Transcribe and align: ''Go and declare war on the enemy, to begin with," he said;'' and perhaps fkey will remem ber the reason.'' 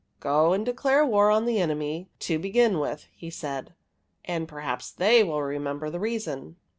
''Go 0.19 0.51
and 0.51 0.65
declare 0.65 1.05
war 1.05 1.29
on 1.29 1.45
the 1.45 1.59
enemy, 1.59 2.09
to 2.21 2.39
begin 2.39 2.79
with," 2.79 3.05
he 3.11 3.29
said;'' 3.29 3.75
and 4.25 4.47
perhaps 4.47 4.91
fkey 4.97 5.23
will 5.27 5.41
remem 5.41 5.77
ber 5.79 5.91
the 5.91 5.99
reason.'' 5.99 6.55